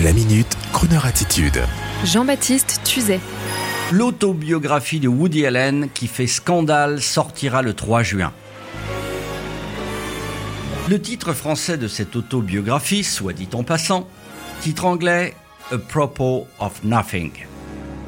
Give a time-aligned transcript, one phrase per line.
[0.00, 1.60] La minute, Kroneur attitude.
[2.02, 3.20] Jean-Baptiste Tuzet.
[3.92, 8.32] L'autobiographie de Woody Allen qui fait scandale sortira le 3 juin.
[10.88, 14.08] Le titre français de cette autobiographie, soit dit en passant,
[14.62, 15.34] titre anglais
[15.70, 17.30] A Propos of Nothing.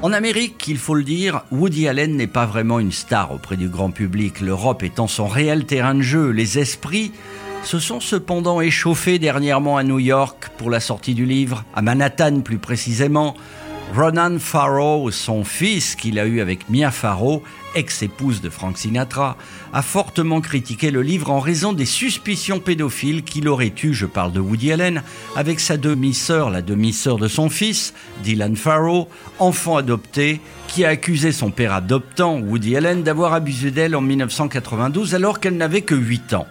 [0.00, 3.68] En Amérique, il faut le dire, Woody Allen n'est pas vraiment une star auprès du
[3.68, 7.12] grand public, l'Europe étant son réel terrain de jeu, les esprits
[7.64, 12.40] se sont cependant échauffés dernièrement à New York pour la sortie du livre, à Manhattan
[12.40, 13.34] plus précisément.
[13.96, 17.42] Ronan Farrow, son fils qu'il a eu avec Mia Farrow,
[17.74, 19.36] ex-épouse de Frank Sinatra,
[19.72, 24.32] a fortement critiqué le livre en raison des suspicions pédophiles qu'il aurait eues, je parle
[24.32, 25.02] de Woody Allen,
[25.34, 29.08] avec sa demi-sœur, la demi-sœur de son fils, Dylan Farrow,
[29.38, 35.14] enfant adopté, qui a accusé son père adoptant, Woody Allen, d'avoir abusé d'elle en 1992
[35.14, 36.46] alors qu'elle n'avait que 8 ans.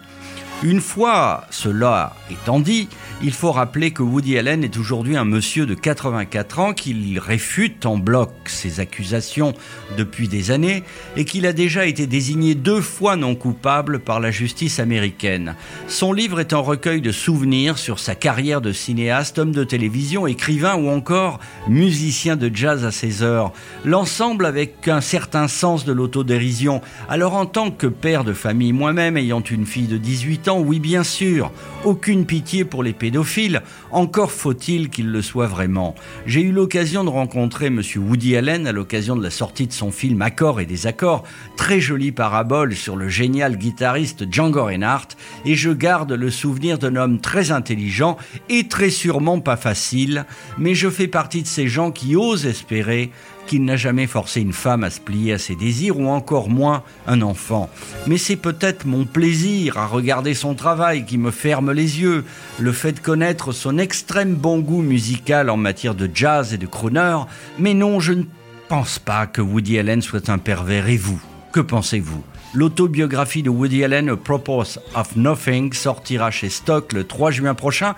[0.64, 2.88] Une fois cela étant dit,
[3.22, 7.86] il faut rappeler que Woody Allen est aujourd'hui un monsieur de 84 ans, qu'il réfute
[7.86, 9.54] en bloc ces accusations
[9.98, 10.84] depuis des années
[11.18, 15.56] et qu'il a déjà été désigné deux fois non coupable par la justice américaine.
[15.90, 20.28] Son livre est un recueil de souvenirs sur sa carrière de cinéaste, homme de télévision,
[20.28, 23.52] écrivain ou encore musicien de jazz à ses heures.
[23.84, 26.80] L'ensemble avec un certain sens de l'autodérision.
[27.10, 30.80] Alors en tant que père de famille moi-même, ayant une fille de 18 ans, oui
[30.80, 31.52] bien sûr,
[31.84, 35.96] aucune pitié pour les pédophiles, encore faut-il qu'ils le soient vraiment.
[36.26, 37.82] J'ai eu l'occasion de rencontrer M.
[37.98, 41.24] Woody Allen à l'occasion de la sortie de son film Accords et désaccords,
[41.58, 45.16] très jolie parabole sur le génial guitariste Django Reinhardt,
[45.46, 48.18] et je garde le souvenir d'un homme très intelligent
[48.50, 50.26] et très sûrement pas facile,
[50.58, 53.12] mais je fais partie de ces gens qui osent espérer
[53.48, 56.84] qu'il n'a jamais forcé une femme à se plier à ses désirs ou encore moins
[57.08, 57.70] un enfant.
[58.08, 62.26] Mais c'est peut-être mon plaisir à regarder son travail qui me ferme les yeux,
[62.60, 66.68] le fait de connaître son extrême bon goût musical en matière de jazz et de
[66.68, 67.20] crooner,
[67.58, 68.24] mais non, je ne
[68.68, 71.22] pense pas que Woody Allen soit un pervers et vous,
[71.54, 72.24] que pensez-vous?
[72.56, 77.96] L'autobiographie de Woody Allen, A Propose of Nothing, sortira chez Stock le 3 juin prochain.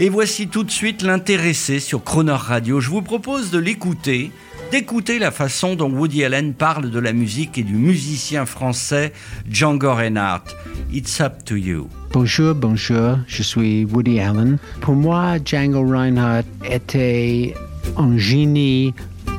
[0.00, 2.80] Et voici tout de suite l'intéressé sur Croner Radio.
[2.80, 4.32] Je vous propose de l'écouter
[4.70, 9.12] d'écouter la façon dont Woody Allen parle de la musique et du musicien français
[9.50, 10.54] Django Reinhardt.
[10.92, 11.88] It's up to you.
[12.12, 14.58] Bonjour, bonjour, je suis Woody Allen.
[14.80, 17.54] Pour moi, Django Reinhardt était
[17.96, 18.94] un génie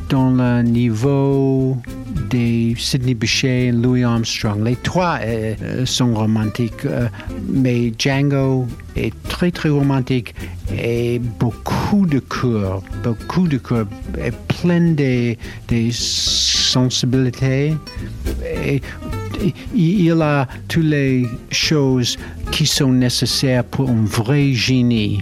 [0.09, 1.77] dans le niveau
[2.29, 4.63] de Sidney Bechet et Louis Armstrong.
[4.63, 7.07] Les trois euh, euh, sont romantiques, euh,
[7.47, 10.33] mais Django est très très romantique
[10.77, 13.85] et beaucoup de cœur, beaucoup de cœur,
[14.23, 14.31] et
[14.61, 15.35] plein de,
[15.69, 17.73] de sensibilité.
[18.65, 18.81] Et,
[19.73, 22.17] il a toutes les choses
[22.51, 25.21] qui sont nécessaires pour un vrai génie.